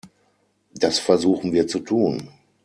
[0.73, 2.27] Das versuchen wir zu tun.